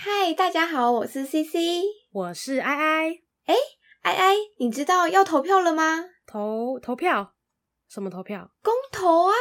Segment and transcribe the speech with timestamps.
[0.00, 3.08] 嗨，大家好，我是 CC，我是艾艾。
[3.46, 3.54] 哎，
[4.02, 6.04] 艾艾，你知道要投票了吗？
[6.24, 7.32] 投投票？
[7.88, 8.48] 什么投票？
[8.62, 9.34] 公投啊！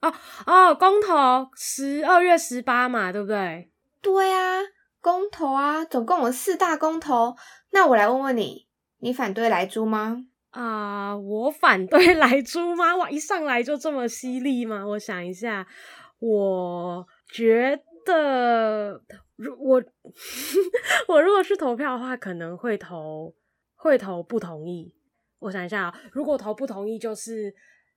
[0.00, 0.14] 哦
[0.46, 3.70] 哦，公投，十二月十八嘛，对不对？
[4.00, 4.60] 对啊，
[5.02, 7.36] 公投啊，总共有四大公投。
[7.72, 8.66] 那我来问问你，
[9.00, 10.16] 你反对莱猪吗？
[10.48, 12.96] 啊、呃，我反对 莱猪吗？
[12.96, 14.86] 哇，一上来就这么犀利吗？
[14.86, 15.66] 我想一下，
[16.20, 19.02] 我觉得。
[19.40, 19.82] 如我
[21.08, 23.34] 我如果是投票的话，可能会投
[23.74, 24.94] 会投不同意。
[25.38, 27.54] 我想一下啊，如果投不同意，就是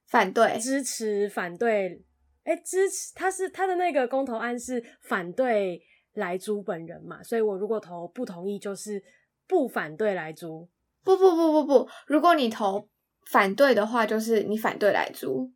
[0.08, 2.02] 反对支持反对。
[2.46, 5.82] 哎，支持他是他的那个公投案是反对
[6.14, 7.22] 莱猪本人嘛？
[7.22, 9.04] 所以我如果投不同意，就是
[9.46, 10.70] 不反对莱猪。
[11.04, 12.88] 不不不不不，如果你投
[13.30, 15.52] 反对的话，就是你反对莱猪。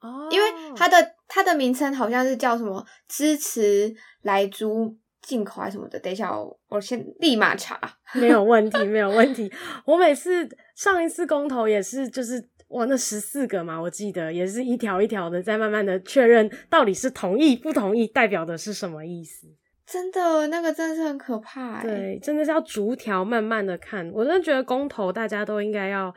[0.00, 3.92] 哦，因为它的它的名称好像是叫什么支持
[4.22, 4.96] 莱猪。
[5.24, 5.98] 进口还是什么的？
[5.98, 7.80] 等一下，我我先立马查。
[8.14, 9.50] 没有问题， 没有问题。
[9.86, 19.46] 我每次上一次公投也是，就是哇，那十四个嘛，我记得也是一条一条的，在慢慢的确认到底是同意不同意，代表的是什么意思。
[19.86, 21.82] 真的，那个真的是很可怕。
[21.82, 24.10] 对，真的是要逐条慢慢的看。
[24.12, 26.14] 我真的觉得公投大家都应该要，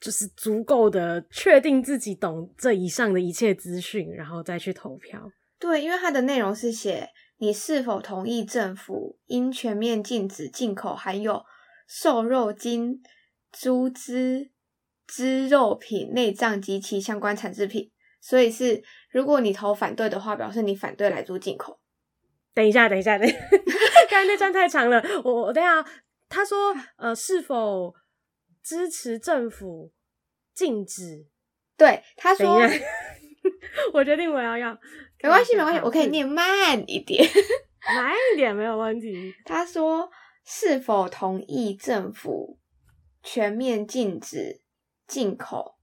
[0.00, 5.20] 就是足够的确定自己懂这以上的一切资讯，然后再去投票。
[5.58, 7.08] 对，因为它的内容是写。
[7.38, 11.44] 你是否同意政府应全面禁止进口含有
[11.86, 13.02] 瘦肉精、
[13.52, 14.50] 猪脂、
[15.06, 17.90] 猪肉品、内脏及其相关产制品？
[18.20, 21.78] 所以是，如果你投反对的话，表示你反对来猪进口。
[22.54, 23.38] 等一下，等一下，等一下，
[24.08, 25.02] 刚才那段太长了。
[25.24, 25.84] 我我等下，
[26.28, 27.94] 他说呃，是否
[28.62, 29.92] 支持政府
[30.54, 31.26] 禁止？
[31.76, 32.60] 对，他说，
[33.92, 34.78] 我决定我要要。
[35.24, 37.26] 没关系，没关系，我可以念慢一点，
[37.96, 39.32] 慢一点没有问题。
[39.46, 40.10] 他说
[40.44, 42.58] ：“是否同意政府
[43.22, 44.60] 全面禁止
[45.06, 45.76] 进口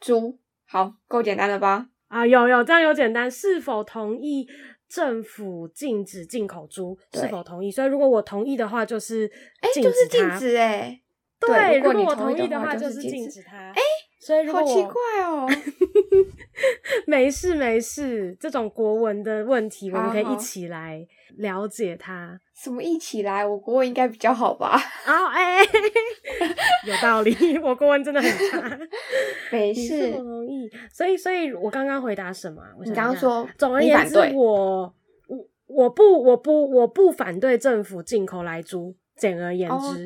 [0.00, 1.88] 猪？”好，够简单了吧？
[2.08, 3.30] 啊，有有这样有简单。
[3.30, 4.48] 是否同意
[4.88, 6.98] 政府禁止进口猪？
[7.12, 7.70] 是否同意？
[7.70, 9.30] 所以如果我同意的话，就是
[9.60, 11.02] 哎，就是禁止哎。
[11.38, 13.56] 对，如果我同意的话，就是禁止它。
[13.58, 13.80] 哎。
[14.18, 14.92] 所以如果好奇怪
[15.24, 15.46] 哦，
[17.06, 21.06] 没事没事，这种国文的问题，我们可以一起来
[21.36, 22.40] 了解它。
[22.54, 23.46] 什么一起来？
[23.46, 24.70] 我国文应该比较好吧？
[25.04, 25.62] 啊，哎，
[26.88, 28.78] 有道理， 我国文真的很差。
[29.52, 30.68] 没事，不容易。
[30.90, 32.62] 所以，所以我刚刚回答什么？
[32.78, 34.94] 我想你刚刚说，总而言之，我
[35.28, 38.96] 我我不我不我不反对政府进口来猪。
[39.16, 39.74] 简而言之。
[39.74, 39.96] Oh.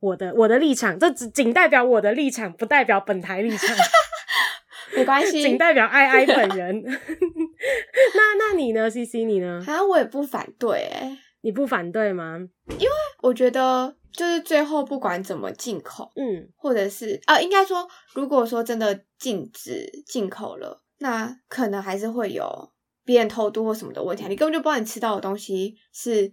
[0.00, 3.76] 我的我的立场，这只仅代表我的立场，不代表本台立场。
[4.96, 6.82] 没关系，仅代表艾艾本人。
[6.82, 9.62] 那那你呢？CC 你呢？
[9.64, 12.38] 好像我也不反对，诶你不反对吗？
[12.70, 22.72] 因为我觉得，就是最后不管怎么进口，嗯，或者是啊，应该说，如果说真的禁止进口了，那可能还是会有
[23.04, 24.24] 别人偷渡或什么的问题。
[24.26, 26.32] 你根本就不知道你吃到的东西是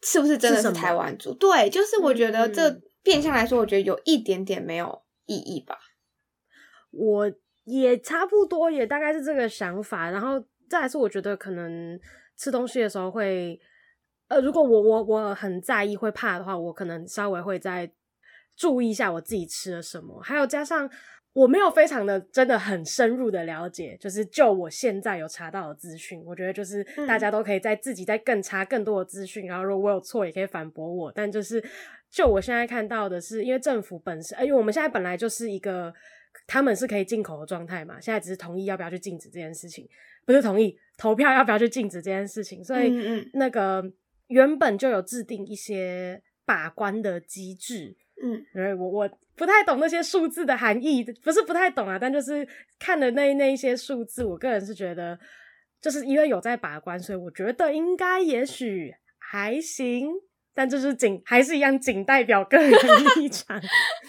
[0.00, 1.34] 是不是真的是台湾猪。
[1.34, 2.70] 对，就是我觉得这。
[2.70, 5.78] 嗯变相来说，我觉得有一点点没有意义吧。
[6.90, 7.32] 我
[7.64, 10.10] 也差不多，也大概是这个想法。
[10.10, 11.98] 然后再来是，我觉得可能
[12.36, 13.58] 吃东西的时候会，
[14.28, 17.90] 呃，如果我我我很在意会怕的话，我可能稍微会再
[18.54, 20.20] 注意一下我自己吃了什么。
[20.20, 20.88] 还有加上
[21.32, 31.10] 我没有非常的真的很深入的了解，就是就我现在有查到的资讯，我觉得就是大家都可以在自己再更查更多的资讯，然后如果我有错，也可以反驳我。
[31.10, 31.64] 但就是。
[32.12, 35.90] 就我现在看到的是，因为政府本身，因为我们现在本来就是一个
[36.46, 39.88] 他们是可以进口的状态嘛，现在只是同意要不要去禁止这件事情，
[40.26, 42.92] 不是同意投票要不要去禁止这件事情，所以
[43.32, 43.82] 那个
[44.26, 52.46] 原本就有制定一些把关的机制，嗯，因为我我不太懂那些数字的含义，不是不太懂啊，但就是
[52.78, 55.18] 看了那那一些数字，我个人是觉得，
[55.80, 60.10] 就是因为有在把关，所以我觉得应该也许还行。
[60.54, 62.70] 但就是仅还是一样，仅代表个人
[63.16, 63.60] 立场，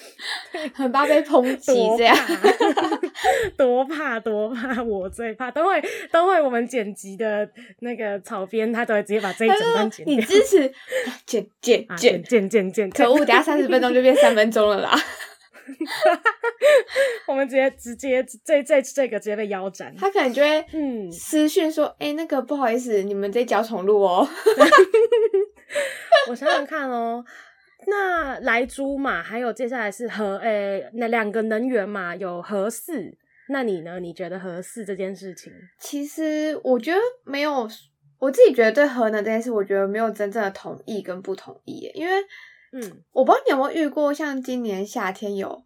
[0.73, 2.15] 很怕被抨击，这样
[3.57, 5.49] 多怕多怕， 我最怕。
[5.51, 5.81] 等会
[6.11, 7.49] 等会我们剪辑的
[7.79, 10.15] 那个草编，他都会直接把这一整段剪掉。
[10.15, 10.73] 你支持
[11.25, 13.17] 剪剪剪剪剪剪，可恶！
[13.19, 14.99] 等下三十分钟就变三分钟了啦。
[17.25, 19.95] 我们直接直接这这这个直接被腰斩。
[19.97, 24.27] 他可能就会嗯私讯说：“哎、欸，那个不好意思，你们在交重录哦。”
[26.29, 27.23] 我想想看哦，
[27.87, 33.17] 那莱猪嘛，还有接下来是核，诶、欸，那两个能源嘛，有合适。
[33.49, 33.99] 那你呢？
[33.99, 35.51] 你觉得合适这件事情？
[35.77, 37.67] 其实我觉得没有，
[38.17, 42.13] 我自己觉得对核能这件事，我觉得没有真正的同意跟不同意，因为
[42.71, 45.63] 嗯，我不知道你有没有遇过像今年夏天有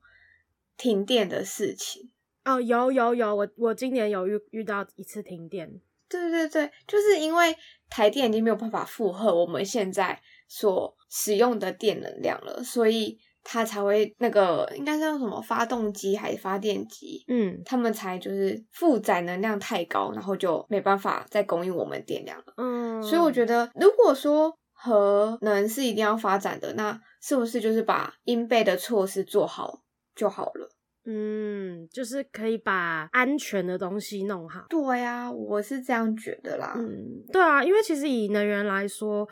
[0.76, 2.10] 停电的事情
[2.46, 5.80] 哦，有有有，我我今年有遇遇到一次停电，
[6.10, 7.56] 对对对，就是因为
[7.90, 13.18] 台电已经没有办法负荷我们现在所使用的电能量了，所以。
[13.50, 17.24] 它才会那个应该是用什么发动机还是发电机？
[17.30, 22.54] 嗯，他们才就是负载能量太高，然后就没办法再供应我们电量了。
[22.58, 29.82] 嗯，所以我觉得，如果说核能是一定要发展的，那是不是就是把应备的措施做好
[30.14, 30.70] 就好了？
[31.08, 34.66] 嗯，就是可以把安全的东西弄好。
[34.70, 36.74] 对呀，我是这样觉得啦。
[36.76, 39.28] 嗯，对啊，因为其实以能源来说。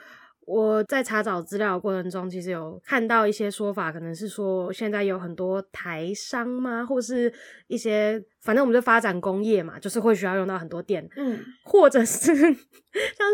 [0.48, 7.34] 我在查找资料的过程中，其实有看到一些说法，可能是说现在有很多台商吗，或是
[7.66, 12.58] 一些，反正我们就发展工业嘛，就是会需要用到很多电，嗯，或者是 像现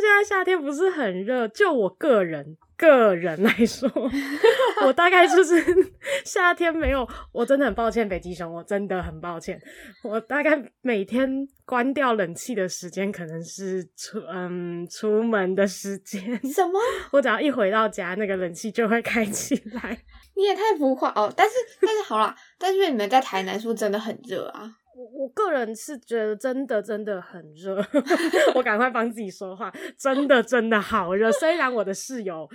[0.08, 2.56] 在夏天不是很热，就我个人。
[2.82, 3.88] 个人来说，
[4.84, 5.64] 我大概就是
[6.26, 9.62] 夏天没有，我真的很抱歉，北极熊，我真的很抱歉。
[10.04, 16.22] 我大概每天关掉冷气的时间，可能是出嗯出门的时间。
[16.44, 16.80] 什么？
[17.14, 20.00] 我只要一回到家，那个冷气就会开起来。
[20.36, 21.32] 你也太浮夸哦！
[21.38, 24.72] 但是但是好啦，但是你们在台南是不是真的很热啊？
[24.96, 27.76] 我我个人是觉得真的真的很热，
[28.56, 31.32] 我赶快帮自己说话，真的真的好热。
[31.32, 32.48] 虽然我的室友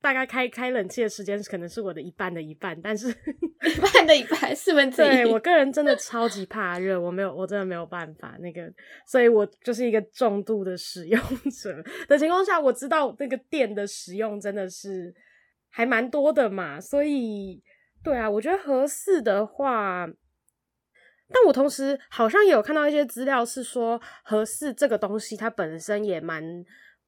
[0.00, 5.08] 大概开开冷气的时间可能是我的一半的一半，但是 一半的一半四分之一。
[5.08, 8.62] 对，我个人真的超级怕热，我没有我真的没有办法那个，
[9.06, 11.20] 所以我就是一个重度的使用
[11.62, 15.14] 者的情况下，我知道那个电的使用真的是
[15.70, 17.62] 还蛮多的嘛，所以
[18.02, 20.08] 对啊，我觉得合适的话。
[21.28, 26.42] 但我同时好像也有看到一些资料，是说核四这个东西它本身也蛮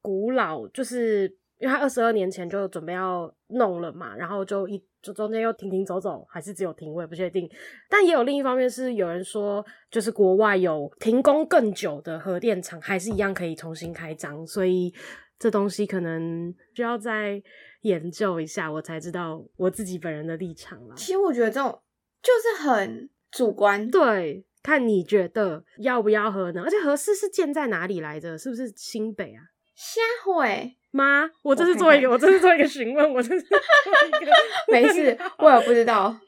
[0.01, 1.23] 古老，就是
[1.57, 7.49] 因为它二十二年前就准备要弄了嘛，然后就一就中间又停停走走，还是只有停，我也不确定。
[7.89, 14.93] 但也有另一方面是有人说，就是国外有停工更久的核电厂，还是一样可以重新开张，所以
[15.37, 17.41] 这东西可能需要再
[17.83, 20.95] 研究一下，我才知道我自己本人的立场了。
[20.97, 21.81] 其实我觉得这种
[22.21, 23.09] 就是很。
[23.31, 28.37] 主观对，看你觉得要不要喝呢，而且合适是建在哪里来着？
[28.37, 29.43] 是不是新北啊？
[29.75, 34.31] 瞎会妈，我这是做一个，我，这是做一个询问，我这是做一个，
[34.71, 36.19] 没事，我也不知道。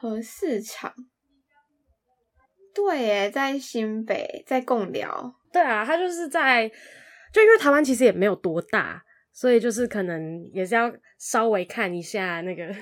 [0.00, 0.92] 和市场，
[2.74, 5.34] 对耶，在新北，在贡寮。
[5.52, 6.68] 对啊，他就是在，
[7.32, 9.02] 就因为台湾其实也没有多大，
[9.32, 12.74] 所以就是可能也是要稍微看一下那个。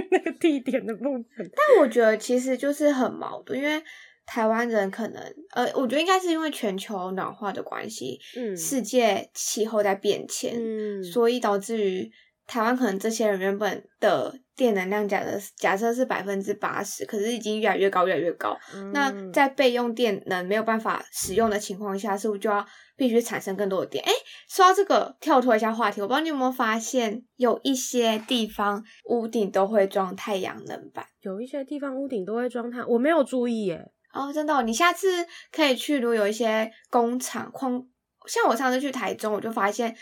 [0.10, 1.02] 那个地点的部
[1.36, 3.82] 分，但我觉得其实就是很矛盾，因为
[4.26, 5.22] 台湾人可能，
[5.52, 12.10] 呃，我觉得应该是因为全球暖化的关系，嗯，世界气候在变迁，嗯，所以导致于
[12.46, 18.54] 台湾可能这些人原本的电能量假的假设是百分之八十，可是已经越来越高，越来越高。
[18.74, 22.66] 嗯，那在备用电能没有办法使用的情况下，是不是就要？
[22.96, 24.04] 必须产生更多的电。
[24.04, 24.10] 哎，
[24.48, 31.06] 说到这个，跳脱一下话题，我不知道你有没有发现，有一些地方屋顶都会装太阳能板。
[31.20, 33.88] 有一些地方屋顶都会装太，我没有注意耶。
[34.12, 37.80] 哦，真的哦，你下次可以去，如果有一些工厂矿，
[38.26, 39.96] 像我上次去台中，我就发现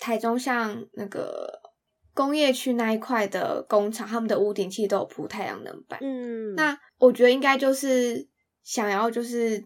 [0.00, 1.48] 台中像那个
[2.18, 6.00] 工业区那一块的工厂，他们的屋顶其实都有铺太阳能板。
[6.02, 8.26] 嗯，那我觉得应该就是
[8.64, 9.64] 想要就是。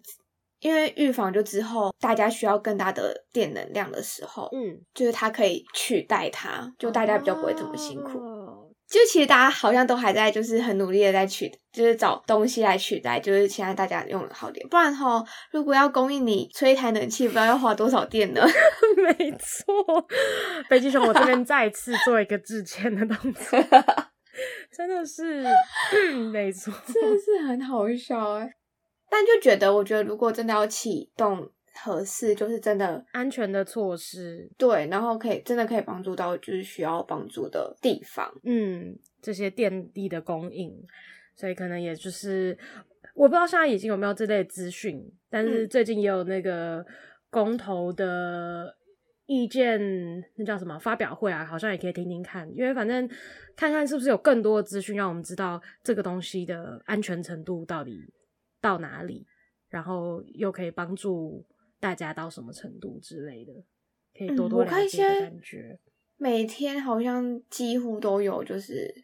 [0.65, 8.21] 因为预防就之后大家需要更大的电能量的时候，嗯，就是它可以取代它，就大家比较不会这么辛苦。
[8.21, 8.32] 哦、
[8.93, 14.69] 就其实大家好像都还在就是很努力的在取，就是找东西来取代，就是现在大家用的好点。
[14.69, 18.43] 不然哈，如果要供应你吹一台冷气，不知道要花多少电呢？
[19.19, 20.07] 没错，
[20.69, 23.59] 北极熊，我这边再次做一个致歉的动作，
[24.77, 25.43] 真的是，
[25.95, 28.51] 嗯、 没错，真的是很好笑哎。
[29.09, 40.73] 但就觉得，我觉得如果真的要启动核四，就是真的安全的措施，对，然后可以真的可以帮助到就是需要帮助的地方，嗯，这些电力的供应，
[41.35, 42.57] 所以可能也就是
[43.15, 46.85] 我不知道现在已经有没有这类资讯，但是最近也有那个
[47.31, 48.77] 公投的
[49.27, 49.81] 意见，
[50.37, 53.09] 那叫什么发表会啊，好像也可以听听看，因为反正
[53.57, 58.13] 看看是不是有更多的资讯，让我们知道这个东西的安全程度到底。
[58.63, 59.27] 到哪里，
[59.71, 61.45] 然后又可以帮助
[61.83, 63.53] 大家到什么程度之类的，
[64.17, 65.77] 可以多多了解的感觉。
[66.17, 68.95] 每天好像几乎都有，就是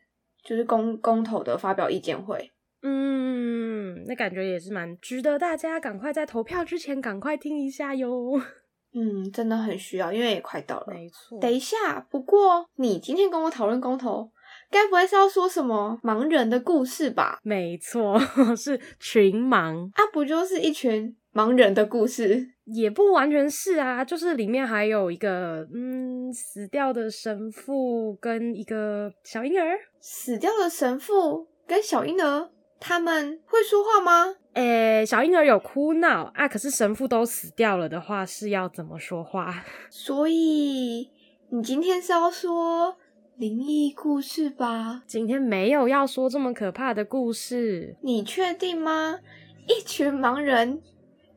[0.45, 2.53] 就是公公投的发表意见会。
[2.83, 8.41] 嗯，那感觉也是蛮值得大家赶快在投票之前赶快听一下哟。
[8.95, 10.95] 嗯，真的很需要，因为也快到了。
[10.95, 11.41] 没错。
[11.41, 14.31] 等一下，不过你今天跟我讨论公投，
[14.71, 17.41] 该不会是要说什么盲人的故事吧？
[17.43, 18.17] 没错，
[18.57, 22.49] 是群盲啊，不就是一群盲人的故事？
[22.65, 29.79] 也不完全是啊，就是里面还有一个嗯死掉的神父跟一个小婴儿。
[30.01, 34.35] 死掉的神父跟小婴儿，他们会说话吗？
[34.55, 39.65] 诶，小婴儿有哭闹啊，可是神父都死掉了的话，是要怎么说话？
[39.89, 41.09] 所以
[41.51, 42.97] 你今天是要说
[43.37, 45.05] 灵异故事吧？
[45.07, 47.97] 今天没有要说这么可怕的故事。
[48.03, 49.21] 你确定吗？
[49.69, 50.81] 一群盲人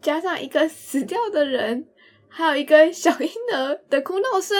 [0.01, 1.87] 加上一个死掉的人，
[2.27, 4.57] 还有一个小婴儿的哭闹声。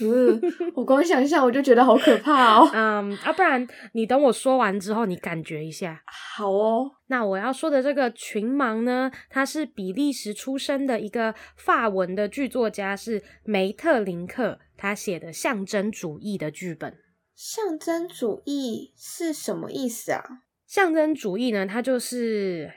[0.00, 0.40] 嗯，
[0.74, 2.68] 我光想象我就觉得好可怕哦。
[2.74, 6.02] 嗯，啊，不然你等我说完之后，你感觉一下。
[6.06, 6.90] 好哦。
[7.06, 16.96] 那我要说的这个群盲呢，他是比利时出生的一个法文的剧作家，是梅特林克，他写的象征主义的剧本。
[17.36, 20.24] 象征主义是什么意思啊？
[20.66, 22.68] 象征主义呢，它就是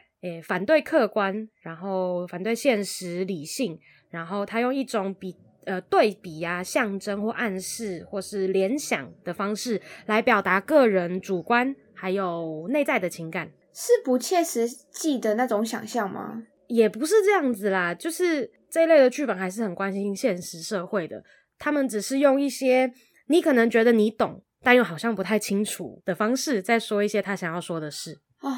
[0.42, 3.80] 反对客观，然后反对现实理性，
[4.10, 5.36] 然后他用一种比。
[5.68, 16.42] 呃，对比啊，象征或暗示或是联想的方式来表达个人主观还有内在的情感，是不切实际的那种想象吗？
[16.68, 21.22] 也不是这样子啦，就是这一类的剧本还是很关心现实社会的。
[21.60, 22.94] 他们只是用一些
[23.26, 28.22] 你可能觉得你懂，但又好像不太清楚的方式，在说一些他想要说的事。
[28.38, 28.58] 啊、哦，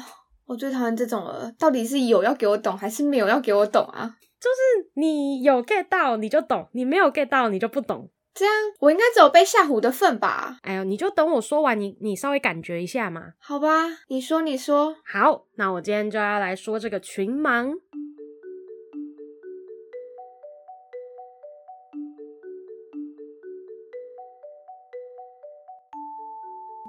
[0.50, 4.16] 我最讨厌这种了，到底是有要给我懂，还是没有要给我懂啊？
[4.40, 8.10] 就是你有 get 到你就懂，你没有 get 到你就不懂。
[8.34, 10.58] 这样我应该只有被吓唬的份吧？
[10.62, 13.34] 哎呦，你就等我说完，你你稍微感觉一下嘛。
[13.38, 14.96] 好吧，你说你说。
[15.04, 17.78] 好，那我今天就要来说这个群盲。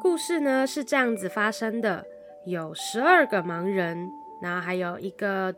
[0.02, 2.04] 故事呢是这样子发生的：
[2.46, 5.54] 有十二个盲人，然后还有一个。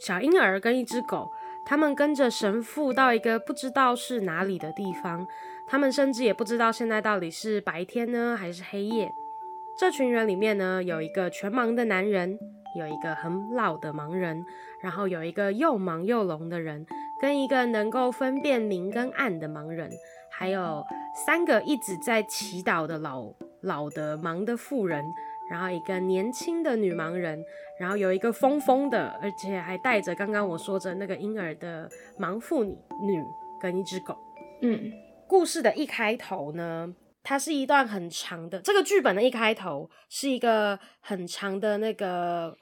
[0.00, 1.28] 小婴儿跟一只狗，
[1.66, 5.26] 他们跟着神父到一个不知道是哪里的地方，
[5.66, 9.10] 他们甚至也不知道现在到底是白天呢还是黑夜。
[9.76, 12.38] 这群人里面呢，有一个全盲的男人，
[12.78, 14.40] 有一个很老的盲人，
[14.80, 16.86] 然后有一个又盲又聋的人，
[17.20, 19.90] 跟一个能够分辨明跟暗的盲人，
[20.30, 20.84] 还有
[21.26, 25.04] 三个一直在祈祷的老老的盲的妇人。
[25.50, 27.42] 然后一个年轻的女盲人，
[27.80, 33.24] 然后有一个疯疯的，而且还带着刚刚我说着那个婴儿的盲妇女女
[33.60, 34.16] 跟一只狗。
[34.60, 34.92] 嗯，
[35.26, 42.54] 故事的一开头呢，它是一段很长的，这个剧本的一开头是一个很长的那个，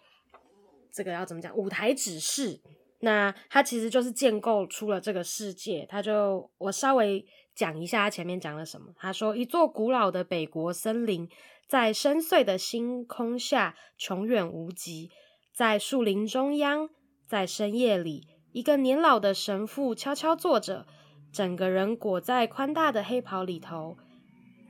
[0.93, 1.57] 这个要怎么讲？
[1.57, 2.61] 舞台指示。
[3.01, 5.87] 那它其实就是建构出了这个世界。
[5.89, 7.25] 它就我稍微
[7.55, 8.87] 讲一下它前面讲了什么。
[8.97, 11.29] 他说，一座古老的北国森林。
[11.69, 15.11] 在深邃的星空下，穷远无极。
[15.53, 16.89] 在树林中央，
[17.27, 20.87] 在深夜里，一个年老的神父悄悄坐着，
[21.33, 23.97] 整个人裹在宽大的黑袍里头。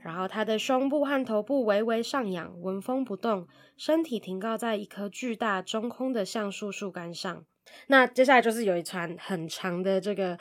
[0.01, 7.45] 然后他的胸部和头部微微上扬，纹风不动，身体停靠在一棵巨大中空的橡树树干上。
[7.87, 10.39] 那接下来就是有一串很长的这个。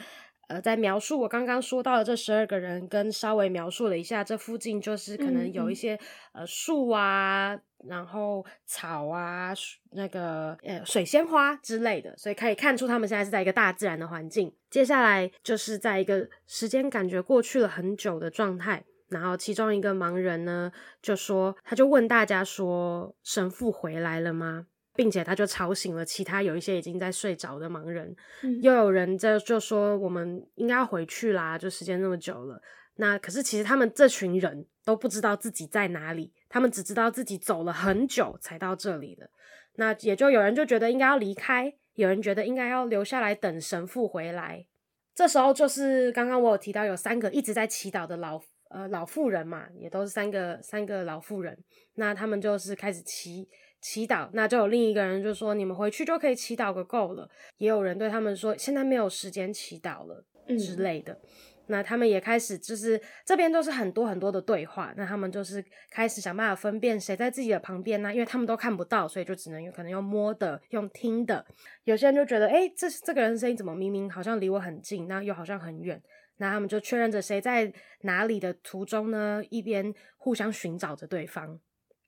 [0.49, 5.99] 呃，在描述我刚刚说到的这十二个人，跟稍微描述了一下这附近就是可能有一些、
[6.33, 9.53] 呃树啊，然后草啊，
[9.91, 14.55] 那个呃水仙花之类的，所以可以看出他们现在是在一个大自然的环境。
[14.71, 20.71] 接下来就是在一个时间感觉过去了很久的状态，然后其中一个盲人呢
[21.03, 32.61] 就说，他就问大家说：“神父回来了吗？”并且他就吵醒了其他有一些已经在睡着的盲人，嗯、又有人在就说我们应该要回去啦，就时间那么久了。
[32.97, 39.29] 那可是其实他们这群人都不知道自己在哪里，他们只知道自己走了很久才到这里的。
[39.75, 44.67] 那也就有人就觉得应该要离开，有人觉得应该要留下来等神父回来。
[45.15, 51.57] 这时候就是刚刚我有提到有三个一直在祈祷的老呃老妇人嘛，也都是三个三个老妇人，
[51.97, 53.47] 那他们就是开始祈。
[53.81, 57.29] 祈祷，那就有另一个人就说：“你们回去就可以祈祷个够了。”
[57.59, 60.25] 也有人对他们说：“现在没有时间祈祷了。”
[60.59, 61.13] 之类的。
[61.13, 61.29] 嗯。
[61.69, 64.95] 那他们也开始就是这边都是很多很多的对话。
[64.97, 68.13] 那他们就是开始想办法分辨谁在自己的旁边呢？
[68.13, 71.45] 因为他们都看不到，所以就只能有可能用摸的、用听的。
[71.83, 76.01] 有些人就觉得：“诶，这这个人声音怎么明明好像离我很近，那又好像很远？”
[76.39, 79.43] 那他们就确认着谁在哪里的途中呢？
[79.51, 81.59] 一边互相寻找着对方。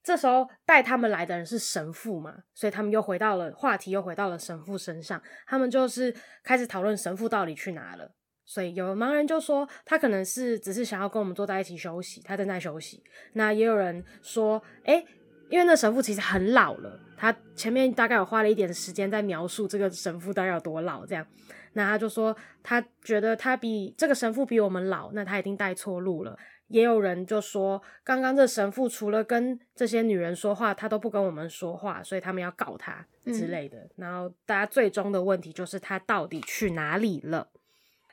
[0.08, 5.22] 这时候带他们来的人是神父嘛，所以他们又回到了话题，又回到了神父身上。
[5.46, 8.10] 他们就是开始讨论神父到底去哪了。
[8.46, 13.02] 所以有盲人就说他可能是只是想要跟我们坐在一起休息，他正在休息。
[13.34, 15.04] 那也有人说，诶，
[15.50, 21.26] 因为那神父其实很老了，他前面大概有花了一点时间在描述这个神父大概有多老这样。
[21.74, 26.34] 那他就说他觉得他比这个神父比我们老，那他一定带错路了。
[26.68, 33.78] 也有人就说，刚刚这神父除了跟这些女人说话，他都不跟我们说话，所以他们要告他之类的。
[33.78, 37.48] 嗯、然后大家最终的问题就是他到底去哪里了？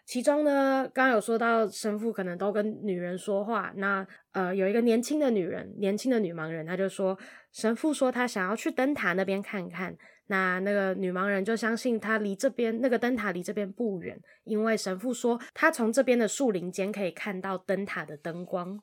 [0.05, 3.73] 其中呢，刚刚有说到神父可能都跟女人说话。
[3.75, 7.17] 那呃，有一个年轻的女人，年轻的女盲人，她就说，
[7.51, 9.97] 神父说他想要去灯塔那边看看。
[10.27, 18.79] 那那个女盲人就相信他离这边那个灯塔离这边不远，因为神父说他从这边的树林间可以看到灯塔的灯光。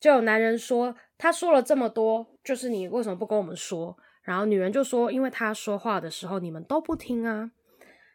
[0.00, 3.96] 就有男人说，他说了这么多，就是你为什么不跟我们说？
[4.22, 7.50] 然后女人就说，因为他说话的时候你们都不听啊。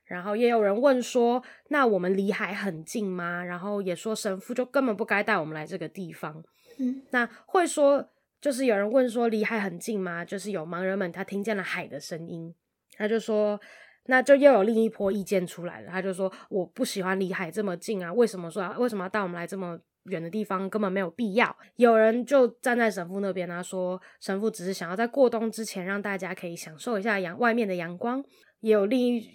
[0.06, 3.44] 然后也有人问说，那我们离海很近吗？
[3.44, 6.44] 然后也说神父就根本不该带我们来这个地方。
[6.80, 8.10] 嗯，那会说。
[8.42, 10.24] 就是有人问说离海很近吗？
[10.24, 12.54] 就是有盲人们他听见了海的声音，
[12.98, 13.60] 他就说，
[14.06, 15.92] 那就又有另一波意见出来了。
[15.92, 20.70] 他就说我不喜欢离海这么近啊，为什么说为什么要带我们来这么远的地方？
[20.70, 21.56] 根本没有必要。
[21.76, 28.24] 有人就站在神父那边，他说神父只是想要在过冬之前让大家可以享受一下阳外面的阳光。
[28.62, 29.30] 也有另一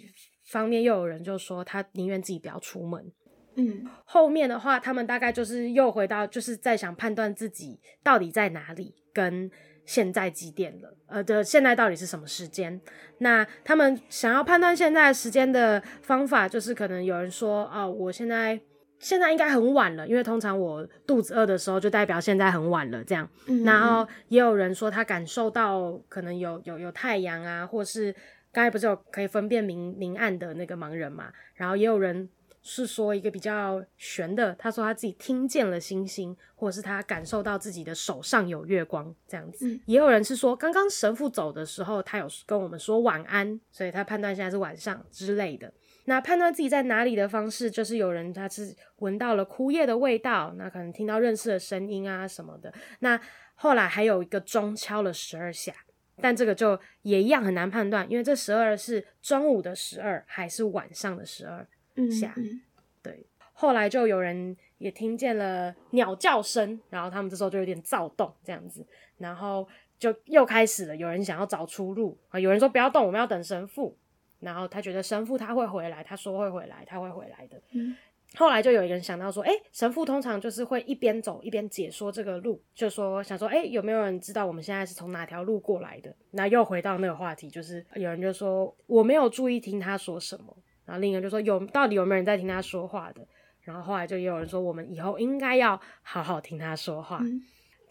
[0.51, 3.11] 方面又有人就说他宁愿自己不要出门。
[3.55, 9.49] 嗯，后面的话，他们大概就是又回到，就是在想判断自己到底在哪里，跟
[9.85, 12.81] 现在几点了，呃的现在到底是什么时间？
[13.19, 18.59] 那他们想要判断现在时间的方法，就是可能有人说，哦，我现在
[18.99, 23.29] 现在应该很晚了，因为通常我肚子饿的时候，就代表现在很晚了，这样。
[23.63, 28.13] 然后也有人说他感受到可能有有有太阳啊，或是
[28.51, 31.31] 刚才不是有可以分辨明明暗的那个盲人嘛？
[31.53, 32.27] 然后也有人。
[32.67, 39.67] 是说一个比较悬的，他说他自己听见了星星，或者是他感受到自己的手上有月光这样子。
[39.67, 45.71] 嗯、也有人是说，刚刚神父走的时候，他有跟我们说晚安，所以他判断现在是晚上之类的。
[46.05, 52.73] 那判断自己在哪里的方式，就是有人他是闻到了枯叶的味道，那可能听到认识的声音啊什么的。
[52.99, 53.19] 那
[53.53, 55.71] 后来还有一个钟敲了十二下，
[56.19, 61.67] 但这个就也一样很难判断，因为这十二是中午的十二还是晚上的十二。
[62.11, 62.61] 下，嗯、
[63.01, 68.85] 对，后来就有人也听见了鸟叫声，然后他们这时候就有点躁动，这样子，
[69.17, 73.97] 然后就又开始了，有人想要找出路啊，有人说不要动，我们要等神父，
[74.39, 77.61] 然后他觉得神父他会回来，他说会回来，他会回来的。
[77.71, 77.95] 嗯、
[78.35, 86.13] 后来就有一个人想到说，哎，神父通常就是会一边走一边解说这个路，就说想说，哎，有没有人知道我们现在是从哪条路过来的？
[86.31, 90.55] 那又回到那个话题，就是有人就说我没有注意听他说什么。
[90.85, 93.21] 然后另一个就说有到底有没有人在听他说话的？
[93.61, 97.19] 然后后来就也有人说我们以后应该要好好听他说话。
[97.23, 97.41] 嗯、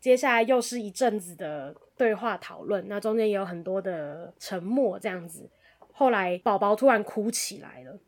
[0.01, 5.51] 接下来又是一阵子的对话讨论，那中间也有很多的沉默这样子。
[5.91, 7.99] 后来宝宝突然哭起来了，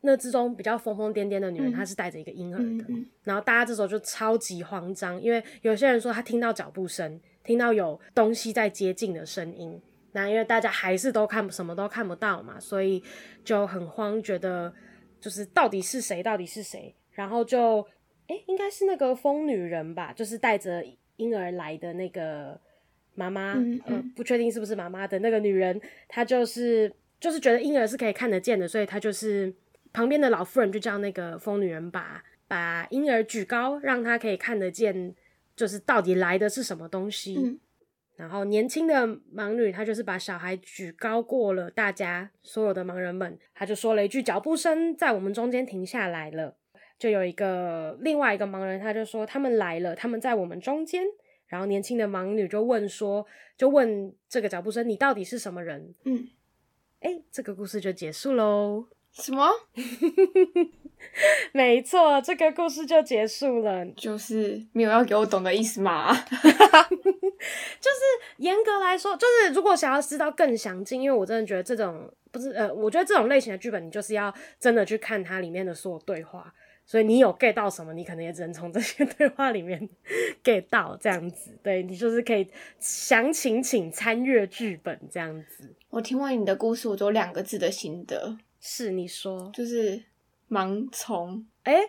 [0.00, 2.84] 那之中比较疯疯癫癫的女人，嗯、她是带着一个婴儿的。
[3.22, 9.80] 然后大家这时候就超级慌张，因为有些人说他听到脚步声，听到有东西在接近的声音。
[10.12, 13.02] 那因为大家还是都看什么都看不到嘛，所以
[13.42, 14.72] 就很慌，觉得
[15.20, 16.94] 就是到底是谁，到底是谁？
[17.12, 17.80] 然后就
[18.28, 20.84] 哎、欸，应该是那个疯女人吧，就是带着
[21.16, 22.60] 婴儿来的那个
[23.14, 29.52] 妈妈，嗯嗯呃、不确定是不是妈妈的那个女人，她就是就是觉得婴儿是可以看得见的，所以她就是
[29.92, 35.14] 旁边的老妇人就叫那个疯女人把把婴儿举高，让她可以看得见，
[35.56, 37.34] 就是到底来的是什么东西。
[37.36, 37.58] 嗯
[38.16, 46.56] 然后年轻的盲女，她就是把小孩举高过了大家所有的盲人们，她就说了一句：“脚步声在我们中间停下来了。”
[46.98, 51.04] 就有一个另外一个盲人，他就说：“他们来了，他们在我们中间。”
[51.48, 53.26] 然后年轻的盲女就问说
[53.58, 56.28] ：“就问这个脚步声，你到底是什么人？”嗯，
[57.00, 58.86] 哎，这个故事就结束喽。
[59.10, 59.48] 什么？
[61.52, 66.14] 没错，这个故事就结束了， 就是没有要给我懂的意思嘛。
[66.22, 68.00] 就是
[68.38, 76.54] 严格来说，就是如果想要知道更详尽，因为我真的觉得这种不是呃，我觉得这种类型的剧本，你就是要真的去看它里面的所有对话，
[76.86, 79.88] 所以你有 get 到什么，你可能也只能从这些对话里面
[80.44, 81.58] get 到这样子。
[81.62, 82.46] 对，你就是可以
[82.78, 85.74] 详情请参阅剧本这样子。
[85.90, 88.38] 我听完你的故事，我只有两个字的心得。
[88.64, 90.00] 是你说，就是
[90.52, 91.46] 盲从。
[91.62, 91.80] 哎，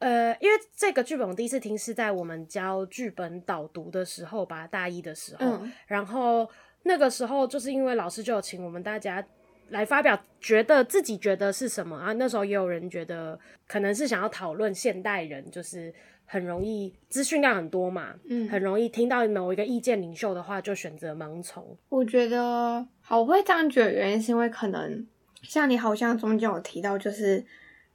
[0.00, 6.48] 呃，因为这个剧本我第一次听是在我们教剧本导读的时候吧，大一的时候，嗯、然后
[6.82, 9.24] 那个时候就是因为老师就有请我们大家
[9.68, 12.12] 来发表，觉得自己觉得是什么啊？
[12.14, 13.38] 那时候也有人觉得
[13.68, 15.94] 可能是想要讨论现代人就是。
[16.24, 21.76] 很容易资讯量很多嘛，嗯，很容易听到某一个意见领袖的话就选择盲从。
[21.90, 25.06] 我觉得，好，我会这样觉得，原因是因为可能
[25.42, 27.44] 像你好像中间有提到，就是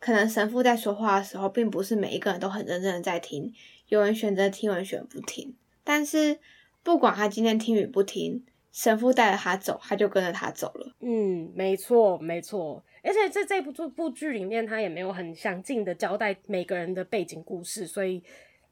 [0.08, 3.54] 可能神父在说话的时候，并不是每一个人都很认真的在听，
[3.90, 5.54] 有人选择听，有人选不听。
[5.84, 6.40] 但是
[6.82, 10.96] 不管他今天听与不听，神父带着他走，他就跟着他走了。
[11.02, 12.82] 嗯，没错，没错。
[13.04, 18.24] 而且在这部这部剧里面，他也没有很详尽的交代每个人的背景故事，所以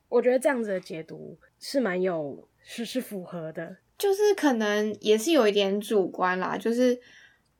[0.08, 3.76] 我觉得这样子的解读是蛮有是是符合的。
[3.98, 6.98] 就是可能也是有一点主观啦，就是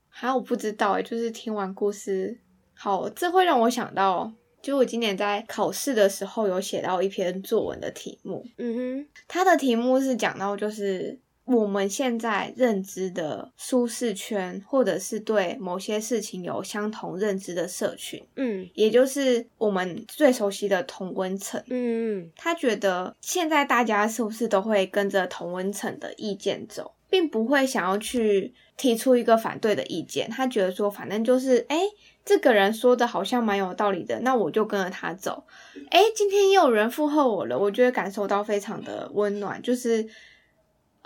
[0.08, 2.38] 好像我不知道哎，就是听完故事，
[2.76, 11.18] 好，这会让我想到，就我今年在考试的时候有写到一篇作文的题目，嗯哼，它的题目是讲到就是。
[11.46, 30.28] 我们现在认知的舒适圈，或者是对某些事情有相同认知的社群，嗯，也就是我们最熟悉的同温层，嗯嗯，他觉得现在大家是不是都会跟着同温层的意见走，并不会想要去提出一个反对的意见。
[30.28, 31.80] 他觉得说，反正就是，诶，
[32.24, 35.44] 这个人说的好像蛮有道理的，那我就跟着他走。
[35.92, 40.08] 诶，今天又有人附和我了，我觉得感受到非常的温暖，就是。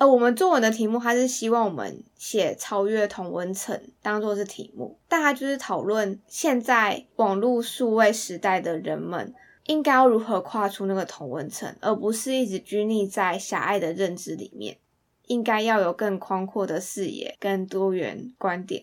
[0.00, 9.34] 呃，我们作文的题目，它是希望我们写超越同温层当做是题目，大家就是讨论现在网络数位时代的人们
[9.66, 14.78] 应该要如何跨出那个同温层，而不是一直拘泥在狭隘的认知里面，
[15.26, 18.82] 应该要有更宽阔的视野跟多元观点，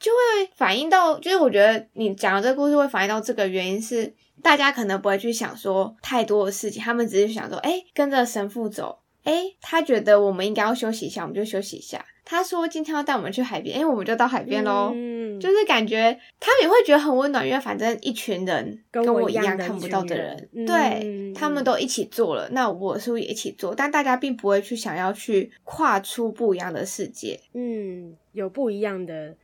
[0.00, 9.00] 就会反映到，就是我觉得你讲的这个故事会反映到这个原因是，大家可能不会去想说太多的事情，他们只是想说，哎，跟着神父走。
[9.24, 12.04] 诶，他觉得我们应该要休息一下，我们就休息一下。
[12.24, 14.92] 他说今天要带我们去海边，哎，我们就到海边喽。
[14.94, 23.74] 嗯，就是感觉他们也会觉得很温暖，因为反正一群人跟我一样看不到的人，人对、嗯、他们都一起做了，那我是不是也一起做？
[23.74, 29.34] 但大家并不会去想要去跨出不一样的世界，嗯，有不一样的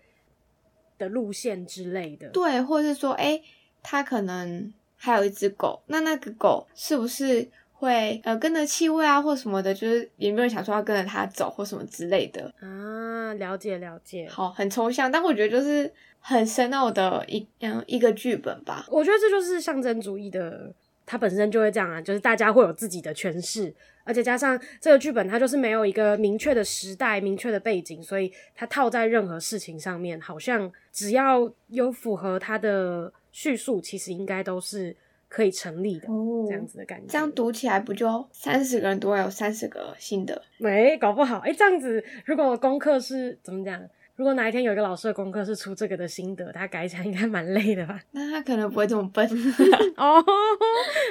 [0.98, 3.40] 的路线之类的，对，或者是说，哎，
[3.82, 7.50] 他可能还有一只狗，那那个狗是不是？
[7.78, 14.28] 会呃跟着气味啊或什么的，就是也没有想说要跟着他走或什么之类的啊，了解了解。
[14.28, 15.88] 好，很抽象，但我觉得就是
[16.18, 18.84] 很深奥的一嗯一个剧本吧。
[18.90, 20.74] 我觉得这就是象征主义的，
[21.06, 34.96] 它本身就会这样啊，就是大家会有自己的诠释，而且加上这个剧本它就是没有一个明确的时代、明确的背景，所以它套在任何事情上面，好像只要有符合它的叙述，其实应该都是。
[35.28, 40.40] 可以成立的、哦、这样子的感觉，这样读起来不就三十个人都会有三十个心得？
[40.58, 43.80] 没搞不好，哎、欸，这样子如果功课是怎么讲？
[44.16, 48.00] 如果哪一天有一个老师的功课是出这个的心得，他改起来应该蛮累的吧？
[48.10, 49.24] 那他可能不会这么笨
[49.96, 50.24] 哦。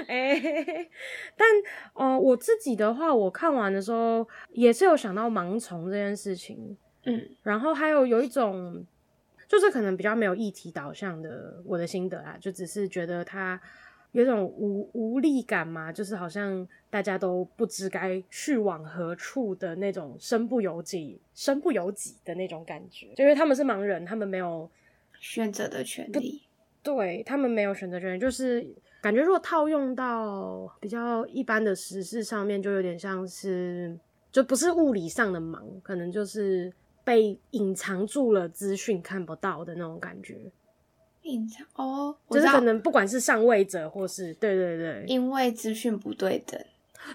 [0.07, 0.89] 哎、欸，
[1.37, 1.47] 但
[1.93, 6.75] 哦、呃，我自己的话，我看完的时候也是有想到盲从这件事情，
[7.05, 8.85] 嗯，然后还有有一种
[9.47, 13.61] 就是可能比较没有议题导向的我的心得啊，就只是觉得他。
[14.13, 23.13] 有种无无力感嘛，就是好像大家都不知该去往何处的那种身不由己、身不由己的那种感觉。
[23.15, 24.69] 就因为他们是盲人，他们没有
[25.19, 26.41] 选择的权利，
[26.81, 28.65] 对，他们没有选择权利，就是
[29.01, 33.95] 感觉如果套用到比较一般的实事上面，就有点像是，
[34.31, 40.35] 就不是物理上的盲，可能就是被隐藏住了资讯看不到的那种感觉。
[41.75, 46.59] 哦，就是可能不管是上位者或是对对对，因为资讯不对等，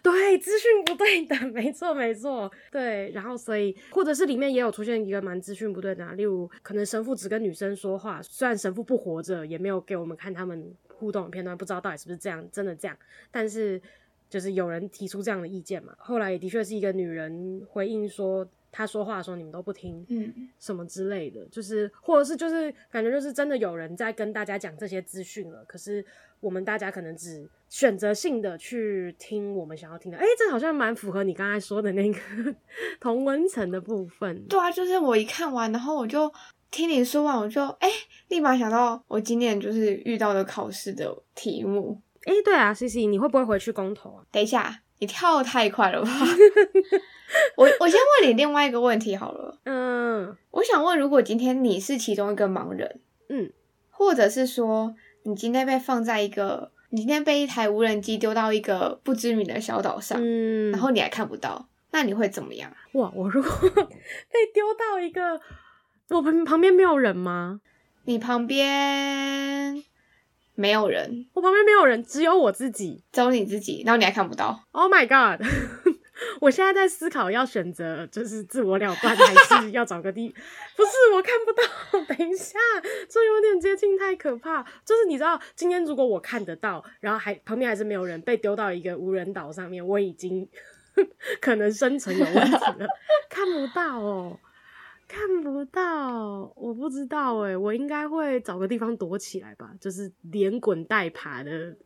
[0.03, 12.96] 对，资讯不对等， 没错没错，对，然后所以或者是里面也有出现一个蛮资讯不对等啊，例如可能神父只跟女生说话，虽然神父不活着，也没有给我们看他们互动的片段，不知道到底是不是这样，真的这样，
[13.31, 13.81] 但是
[14.29, 18.46] 就是有人提出这样的意见嘛，后来也的确是一个女人回应说。
[18.73, 26.05] 他说话的时候，你们都不听，嗯，什么之类的，就是或者是就是感觉就是真的有人在跟大家讲这些资讯了，可是
[26.41, 32.19] 我们大家可能只选择性的去听我们想要听的，哎、欸，这好像蛮符合你刚才说的那个
[32.99, 34.43] 同温层的部分。
[34.47, 36.33] 对啊，就是我一看完，然后我就
[36.71, 37.95] 听你说完，我就哎、欸，
[38.29, 42.01] 立马想到我今年就是遇到的考试的题目。
[42.25, 44.25] 哎、欸，对啊，CC，你会不会回去公投啊？
[44.33, 44.81] 等一下。
[44.99, 46.09] 你跳太快了吧！
[47.57, 49.59] 我我先问你另外一个问题好了。
[49.64, 53.51] 嗯，我想问，如果今天你是其中一个盲人，嗯，
[53.90, 62.71] 或者是说你今天被放在一个你今天被一台无人机丢到一个不知名的小岛上，嗯，然后你还看不到，那你会怎么样？
[62.92, 65.40] 哇，我如果 被丢到一个，
[66.11, 67.61] 我旁旁边没有人吗？
[68.05, 69.83] 你旁边
[70.55, 74.64] 没有人，我旁边没有人，只有我自己，只有你自己，然后你还看不到。
[74.73, 75.40] Oh my god！
[76.41, 80.29] 我现在在思考要选择就是自我了断，还是要找个地？
[80.77, 81.63] 不是，我看不到。
[82.15, 82.59] 等一下，
[83.09, 84.63] 这有点接近，太可怕。
[84.85, 90.49] 就是你知道，今天如果我看得到，然后还旁边还是没有人，被丢到一个无人岛上面，我已经
[91.41, 92.87] 可能生存有问题了。
[93.29, 94.39] 看不到哦，
[95.07, 101.77] 看不到，我不知道哎，我应该会找个地方躲起来吧，就是连滚带爬的。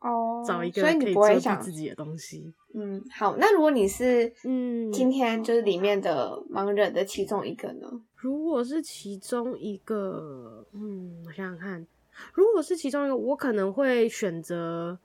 [0.00, 2.52] 哦，找一个可以遮住自己的东西。
[2.74, 7.88] 嗯，好，那如果你是嗯，今天就是里面的盲人的其中一个呢？
[8.14, 11.86] 如果是其中一个，嗯，我想想看，
[12.32, 14.98] 如果是其中一个，我可能会选择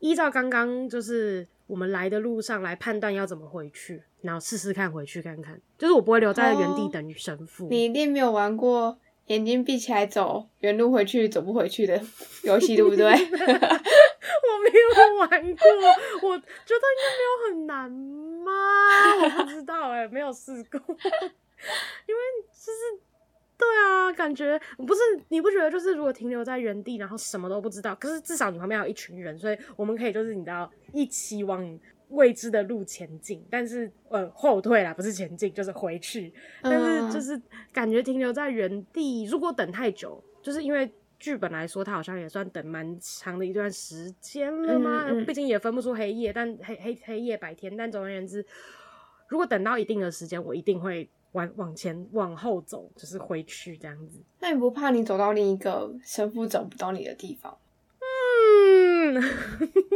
[0.00, 7.66] 依照刚刚就是我们来的路上来判断要怎么回去，然后试试看回去看看，就是我不会留在原地等神父。
[7.66, 12.00] 哦，你一定没有玩过眼睛闭起来走原路回去走不回去的
[12.42, 13.12] 游戏，对不对？
[14.48, 14.86] 我没有
[15.18, 18.52] 玩过，我觉得应该没有很难吗？
[19.22, 20.80] 我不知道哎、欸，没有试过。
[22.06, 22.20] 因为
[22.52, 23.00] 就是
[23.58, 31.78] 对啊，感觉不是你不觉得就是如果停留在原地，然后什么都不知道，可是至少你旁边有一群人，所以我们可以就是你知道一起往
[32.10, 36.32] 未知的路前进，但是呃后退啦，不是前进就是回去，
[36.62, 37.40] 但是就是
[37.72, 40.92] 感觉停留在原地，如果等太久，就是因为。
[41.18, 45.04] 剧本来说，他好像也算等蛮长的一段时间了嘛。
[45.26, 47.74] 毕、竟也分不出黑夜，但黑黑黑夜白天。
[47.76, 48.44] 但总而言之，
[49.28, 54.20] 如果等到一定的时间，我一定会往往前往后走，就是回去这样子。
[54.40, 57.56] 那你不怕你走到另一个神父找不到你的地方？
[57.98, 59.14] 嗯，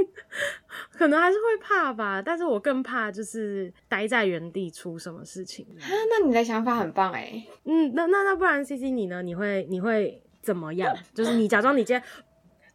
[0.93, 2.23] 可能还是会怕吧。
[2.23, 5.67] 但是我更怕就是待在原地出什么事情。
[5.79, 7.47] 啊，那你的想法很棒哎。
[7.65, 9.23] 嗯，那那那不然 CC 你呢？
[9.23, 10.23] 你会你会？
[10.43, 10.97] 怎么样？
[11.15, 12.03] 就是你假装你今天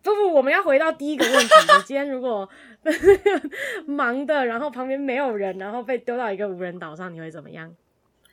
[0.04, 1.48] 不不，我们要回到第一个问题。
[1.78, 2.48] 你今天如果
[3.88, 7.74] 忙的，然后旁边没有人，然后被丢到一个无人岛上，你会怎么样？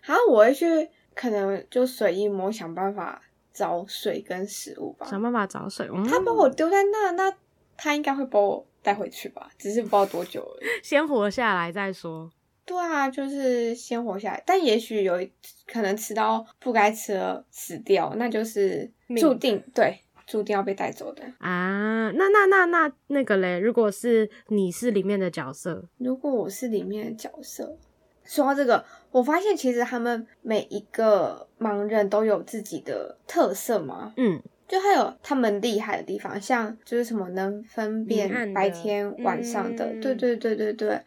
[0.02, 5.06] 好，我会去，可能就随意摸，想办法找水跟食物吧。
[5.06, 5.88] 想办法找水。
[5.92, 7.32] 嗯、他把我丢在那，那
[7.76, 9.48] 他应该会把我带回去吧？
[9.56, 10.68] 只是不知道多久而已。
[10.82, 12.30] 先活下来再说。
[12.64, 15.14] 对啊，就是先活下来，但也许有
[15.66, 22.10] 可能吃到不该吃的死掉，那就是注定对，注定要被带走的啊。
[22.12, 27.76] 那那那那那个嘞，如果是你是里面的角色，如果我是里面的角色，
[28.24, 41.00] 说到这个，我发现其实他们每一个盲人都有自己的特色嘛，嗯，就还有他们厉害的地方，像就是什么能分辨白天晚上的，对对对对对。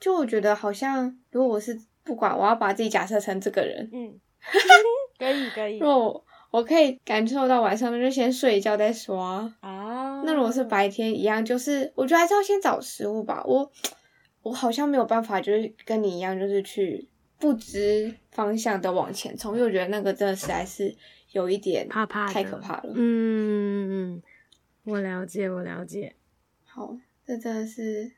[0.00, 4.18] 就我觉得好像，如果我是不管，我要把自己假设成这个人，嗯，
[5.18, 5.78] 可以可以。
[5.78, 9.56] 如果我，我可以感受到晚上，那就先睡一觉再说啊。
[9.62, 10.22] 哦。
[10.24, 13.42] 那如果是白天一样，就是我觉得还是要先找食物吧。
[13.44, 13.70] 我
[14.42, 17.08] 我好像没有办法，就是跟你一样，就是去
[17.38, 20.96] 不知方向的往前冲，因为我觉得那个真的实在是
[21.32, 22.92] 有一点怕怕，太可怕了。
[22.94, 24.22] 嗯嗯，
[24.84, 26.14] 我了解，我了解。
[26.64, 28.12] 好，这真的是。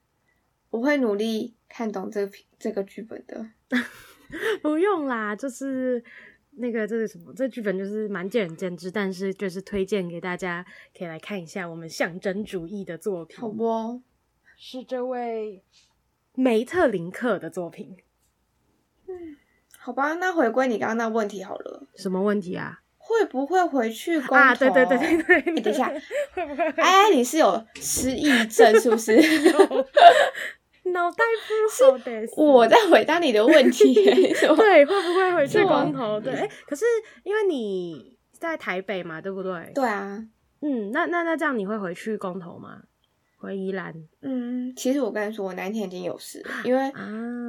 [0.71, 3.47] 我会努力看懂这个这个剧本的，
[4.61, 6.03] 不用啦，就是
[6.57, 7.33] 那个这是什么？
[7.35, 10.67] 这剧本就是蛮见仁见智，但是就是推荐给大家，
[10.99, 13.39] 可以来看一下我们象征主义的作品。
[13.39, 14.03] 好不？
[14.59, 15.63] 是这位
[16.35, 17.97] 梅特林克的作品。
[19.07, 19.37] 嗯，
[19.79, 21.87] 好吧，那回归你刚刚那问题好了。
[21.97, 22.83] 什么问题啊？
[22.99, 24.35] 会不会回去公投？
[24.35, 25.89] 啊，对对对对对，欸，等一下，
[26.35, 26.63] 会不会？
[26.77, 29.17] 哎，你是有失忆症是不是？
[30.93, 31.17] 脑袋
[31.47, 33.93] 不好我在回答你的问题。
[33.95, 36.21] 对，会不会回去公投？
[36.21, 36.85] 对，欸，可是
[37.25, 39.73] 因为你在台北嘛，对不对？
[39.75, 40.19] 对啊，
[40.63, 42.83] 嗯，那那那这样你会回去公投吗？
[43.41, 46.93] 回宜兰，嗯，其实我跟你说，我那天已经有事了，因为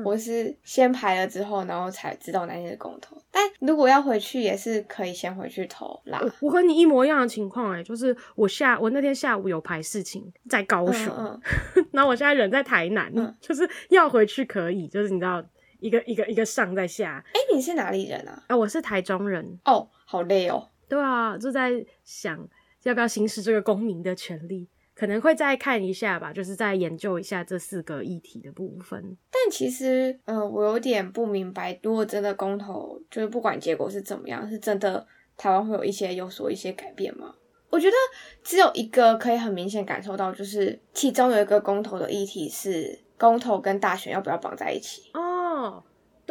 [0.06, 3.18] 我是先排了之后，然后才知道那天的公投。
[3.30, 6.22] 但如果要回去，也是可以先回去投啦。
[6.40, 11.42] 我和你一模一样的情况，哎，就是我下我那天下午有排事情在高雄，嗯
[11.76, 15.44] 嗯、然后我现在人在台南，嗯、就是要回去可以，就是你知道
[15.82, 17.22] 一个一个一个上在下。
[17.34, 18.42] 哎，你是哪里人啊？
[18.48, 19.60] 啊，我是台中人。
[19.66, 20.70] 哦，好累哦。
[20.88, 22.48] 对啊，就在想
[22.84, 24.68] 要不要行使这个公民的权利。
[24.94, 29.18] 可能会再看一下吧，就是再研究一下这四个议题的部分。
[29.32, 35.06] 但其实，呃，我有点不明白，如果真的公投，就是不管结果是怎么样，是真的
[35.38, 37.34] 台湾会有一些有所一些改变吗？
[37.70, 37.96] 我觉得
[38.44, 45.82] 只有一个可以很明显感受到，就是其中有一个公投的议题是公投跟大选要不要绑在一起哦。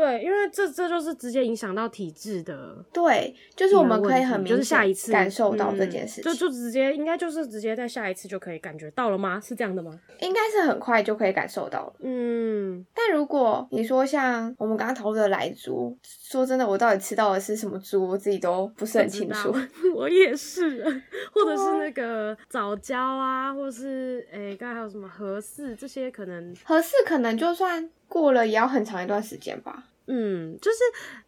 [0.00, 2.82] 对，因为这这就是直接影响到体质的。
[2.90, 9.38] 对，就是我们可以很明显下一次感受到这件事情，就就直接应该就是直接在下一次就可以感觉到了吗？
[9.38, 10.00] 是这样的吗？
[10.20, 11.92] 应该是很快就可以感受到了。
[12.00, 19.54] 嗯，但如果你说像我们刚刚讨论的莱猪，说真的，我到底吃到的是什么猪，我自己都不是很清楚。
[19.94, 20.82] 我也是，
[21.30, 29.84] 或者是那个早教啊，或者是诶，刚才还有什么合适这些，可能合适可能就算过了，也要很长一段时间吧。
[30.12, 30.78] 嗯，就是，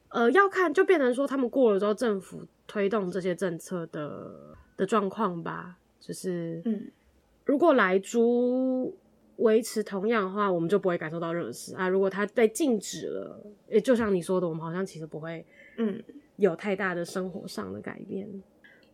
[0.08, 5.78] 呃，要看就变成说他们过了之后，政府推动这些政策的的状况吧。
[6.00, 6.90] 就是，嗯，
[7.44, 8.92] 如果莱猪
[9.36, 11.88] 维持同样的话，我们就不会感受到热死啊。
[11.88, 16.02] 如果它被禁止了，也就像你说的，我们好像其实不会，嗯，
[16.38, 18.28] 有太大的生活上的改变。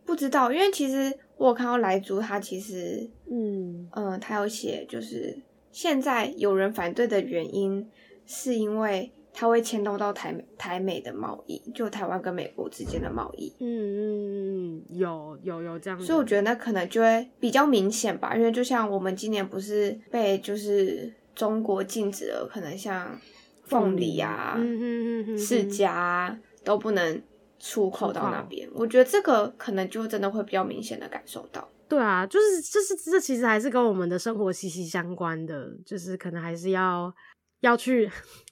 [0.05, 5.35] 不知道，因为其实我有看到莱猪，他其实，嗯嗯、呃，他有写，就是
[5.71, 7.89] 现在有人反对的原因
[8.27, 9.11] 是因为。
[9.31, 13.53] 它会牵动到台台美的贸易，就台湾跟美国之间的贸易。
[13.59, 15.97] 嗯嗯嗯，有有有这样。
[15.99, 23.17] 所以我觉得那可能就会比较明显吧，因为就像我们今年不是被就是中国禁止了，可能像
[23.63, 27.21] 凤梨啊、嗯嗯、嗯嗯啊、都不能
[27.59, 28.67] 出口到那边。
[28.73, 31.69] 我觉得这个可能就真的会比较明显的感受到。
[31.87, 37.13] 对啊，就是就是这其实还是跟我们的生活息息相关的，就是可能还是要
[37.61, 38.09] 要去。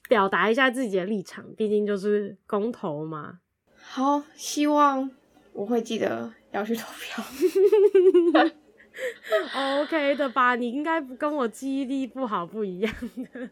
[0.08, 3.40] 表达一下自己的立场，毕竟就是公投嘛。
[3.80, 5.10] 好，希望
[5.52, 7.24] 我会记得要去投票。
[9.82, 10.56] OK 的吧？
[10.56, 12.92] 你应该跟我记忆力不好不一样
[13.32, 13.48] 的。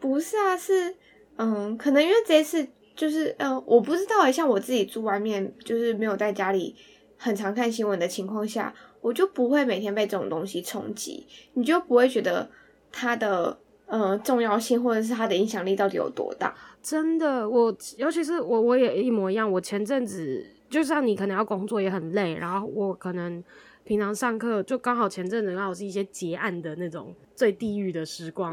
[0.00, 0.94] 不是啊，是
[1.36, 2.66] 嗯，可能因为这次
[2.96, 6.74] 就是嗯，我不知道诶，像我自己住外面，就是没有在家里
[7.16, 12.50] 很常看新闻的情况下，我就不会每天被这种东西冲击，你就不会觉得
[12.90, 13.60] 它的。
[13.88, 16.54] 呃，重要性或者是它的影响力到底有多大？
[16.82, 19.50] 真的，我尤其是我，我也一模一样。
[19.50, 23.42] 我前阵子就像你，可能要工作也很累，然后我可能
[23.84, 28.52] 平常上课就刚好前阵子刚好是一些结案的那种最地狱的时光，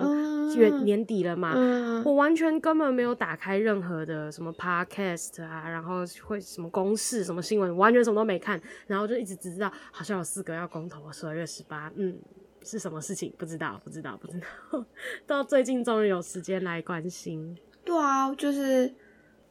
[0.55, 12.17] 月、嗯、年底了嘛，嗯、我完全根本没有打开任何的什么 podcast 啊，然后会什么公式什么新闻，完全什么都没看，然后就一直只知道好像有四个要公投，十二月十八，嗯。
[12.65, 13.31] 是什么事情？
[13.37, 14.83] 不知道，不知道，不知道。
[15.27, 17.55] 到最近终于有时间来关心。
[17.85, 18.91] 对啊，就是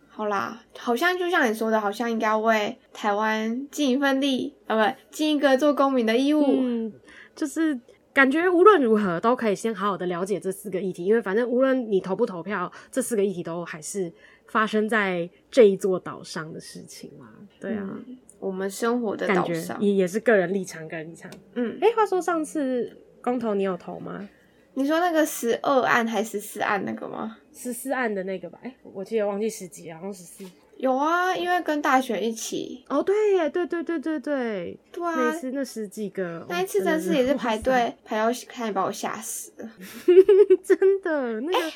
[0.09, 6.45] 好啦，好像就像你说的，好像应该为台湾尽一份力啊，不，尽一个做公民的义务。
[6.45, 6.93] 嗯，
[7.37, 7.79] 就是
[8.13, 14.13] 感觉无论如何都可以先好好的了解这四个议题，因为反正无论你投不投票，这四个议题都还是
[14.49, 17.29] 发生在这一座岛上的事情嘛。
[17.61, 21.31] 对啊，嗯、我们生活的岛上也也是个人立场，个人立场。
[21.55, 23.01] 嗯，哎、欸，话说上次。
[23.25, 24.29] 公投你有投吗？
[24.75, 27.39] 你说那个十二案还是十四案那个吗？
[27.55, 28.59] 十四案的那个吧。
[28.63, 30.45] 哎、欸，我记得忘记十几，好像十四。
[30.77, 32.85] 有啊，因为跟大选一起。
[32.89, 34.79] 哦，对耶，对对对对对。
[34.93, 39.71] 对啊，那次那十几个，那一次真是也是排队排到看，把我吓死了。
[40.63, 41.73] 真的，那个、欸、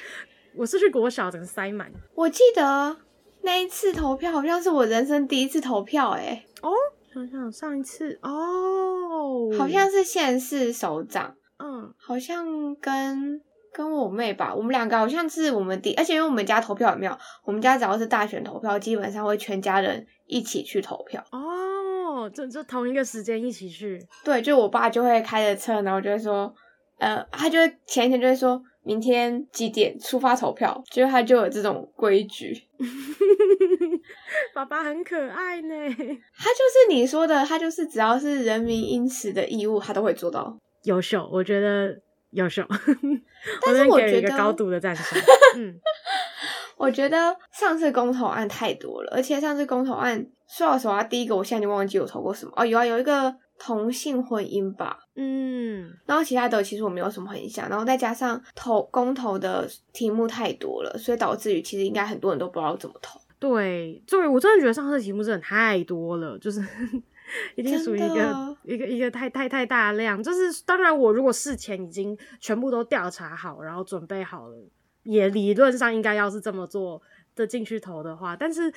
[0.55, 1.91] 我是去国小，整个塞满。
[2.15, 2.97] 我记得
[3.41, 6.45] 那一次投票好像是我人生第一次投票，哎。
[6.61, 6.71] 哦。
[7.13, 13.41] 想想上一次哦，好像是县市首长，嗯，好像跟
[13.73, 21.25] 跟我妹吧，我们两个好像是我们第，而且因为我们家投票也没有，我们家只要是大选投票，基本上会全家人一起去投票。
[21.33, 24.01] 哦，就就同一个时间一起去。
[24.25, 26.55] 对，就我爸就会开着车，然后就会说，
[26.99, 28.63] 呃，他就会前一天就会说。
[28.89, 30.83] 明天几点出发投票？
[30.91, 32.57] 就他就有这种规矩。
[34.55, 40.57] 爸爸很可爱呢，他就是你说的，他就是只要是人民应此的义务，他都会做到。
[40.85, 42.65] 优秀，我觉得优秀。
[43.67, 45.05] 但是我觉得一个高度的赞赏。
[45.57, 45.79] 嗯，
[46.79, 53.37] 我觉得上次公投案太多了，而且上次公投案说老实话，第一个我现在就忘记我投过什么哦，有啊，有一个。
[53.59, 63.21] 同性婚姻吧，嗯，然后其他的其实我没有什么很印象，然后再加上投公投的题目太多了，所以导致于其实应该很多人都不知道怎么投。
[63.41, 66.61] 对，对，我真的觉得上次题目真的太多了，就是
[67.57, 70.23] 一定属于一个一个一个太太太大量。
[70.23, 74.57] 就是当然，我如果事前已经全部都调查好，然后准备好了，
[75.03, 77.03] 也理论上应该要是这么做
[77.35, 78.73] 的进去投的话，但是。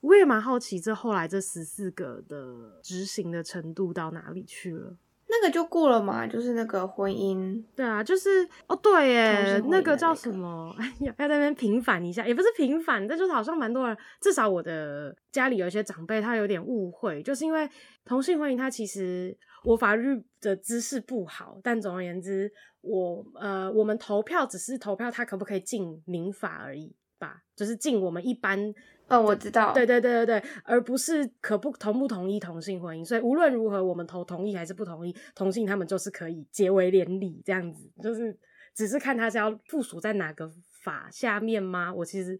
[0.00, 4.96] 我也蛮好奇，这后来这十四个的执行的程度到哪里去了？
[5.28, 7.60] 那个就过了嘛，就是那个婚姻。
[7.74, 10.72] 对啊，就是哦，对耶，那个叫什么？
[11.00, 17.68] 要要在那边平反一下，也不是平反，但就是好像蛮多人，至少我的家里有一些长辈，他有点误会，就是因为
[18.04, 22.50] 同性婚姻，他其实我法律的知识不好，但总而言之，
[22.82, 28.72] 我呃，我们投票只是投票，他可不可以进民法而已吧，就是进我们一般。
[29.08, 29.72] 嗯、哦，我知道。
[29.72, 38.36] 对对对对对，而不是可不同不同意同性婚姻，所以无论如何，我们投同意还是不同意同性，他们就是可以结为连理这样子，就是
[38.74, 40.50] 只是看他是要附属在哪个
[40.82, 41.94] 法下面吗？
[41.94, 42.36] 我其实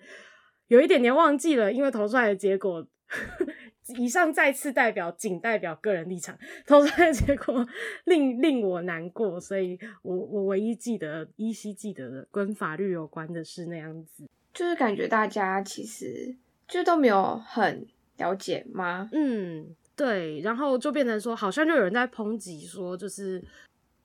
[0.66, 2.84] 有一点点忘记了，因为投出来的结果，
[3.96, 7.64] 以上再次代表仅代表个人立场，投出来的结果
[8.06, 16.34] 令令我难过，所以我我唯一记得依稀记得的跟法律有关的是那样子，就是感觉大家其实。
[16.66, 17.86] 就都没有很
[18.16, 19.08] 了解吗？
[19.12, 23.40] 嗯，对，然后就变成说，好像就有人在抨击说，就是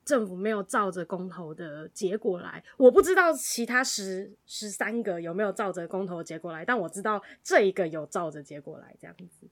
[0.06, 2.64] 政府没有照着公投的结果来。
[2.78, 9.48] 我不知道其他十十三个有没有照着公投的结果来，但我知道这一个有照着结果来，这样子。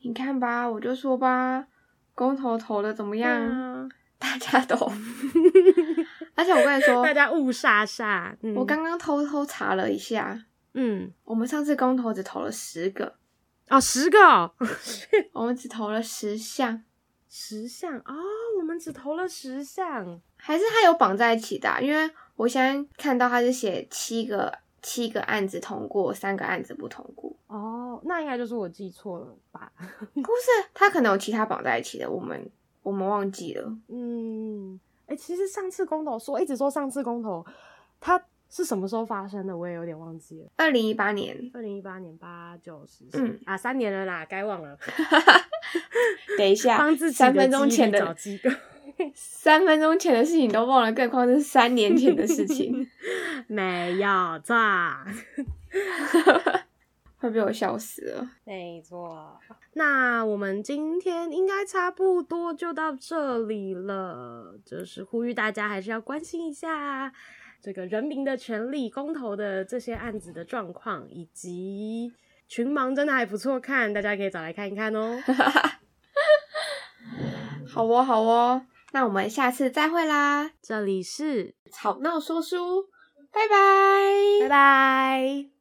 [0.00, 1.68] 你看吧，我就说吧，
[2.12, 3.30] 公投投的怎么样？
[3.30, 4.76] 啊、 大家都，
[6.42, 8.34] 而且我跟你说， 大家雾煞煞。
[8.42, 10.44] 嗯、我刚刚偷偷查了一下。
[10.74, 13.14] 嗯，我们上次公投只投了十个
[13.68, 14.52] 哦，十个，哦，
[15.32, 16.82] 我们只投了十项，
[17.28, 18.14] 十项哦，
[18.58, 21.78] 我们只投了十项，还是它有绑在一起的啊？
[21.80, 27.32] 因为我现在看到它是写七个七个案子通过，三个案子不通过。
[27.46, 29.70] 哦，那应该就是我记错了吧？
[30.14, 32.50] 不是，他可能有其他绑在一起的，我们
[32.82, 33.70] 我们忘记了。
[33.88, 34.80] 嗯，
[35.12, 37.44] 哎，其实上次公投说一直说上次公投，
[38.00, 38.20] 它。
[38.54, 39.56] 是什么时候发生的？
[39.56, 40.46] 我也有点忘记了。
[40.56, 44.78] 二零一八年，二零一八年八九十，嗯啊，三年了啦，该忘了。
[46.36, 48.50] 等一下，帮自己三分钟前的找机构，
[49.16, 52.86] 三分钟前的事情都忘了，更何况是三年前的事情。
[53.48, 54.06] 没有
[54.44, 54.54] 错，
[57.22, 58.28] 会被我笑死了。
[58.44, 59.38] 没错，
[59.74, 67.12] 那我们今天应该差不多就到这里了，就是呼吁大家还是要关心一下。
[67.60, 72.12] 这个人民的权利公投的这些案子的状况，以及
[72.48, 75.22] 群盲真的还不错看，大家可以找来看一看哦。
[77.68, 80.50] 好哦，好哦，那我们下次再会啦。
[80.60, 82.88] 这里是吵闹说书，
[83.30, 85.51] 拜拜，拜拜。